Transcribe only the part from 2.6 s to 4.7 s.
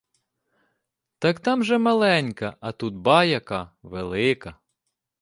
а тут ба' яка велика.